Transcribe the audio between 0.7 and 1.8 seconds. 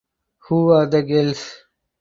Are the Girls?